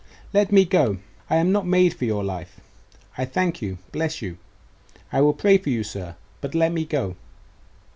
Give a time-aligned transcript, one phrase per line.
[0.33, 0.97] 'Let me go!
[1.29, 2.59] I am not made for your life!
[3.19, 4.39] I thank you, bless you!
[5.13, 6.15] I will pray for you, sir!
[6.41, 7.15] but let me go!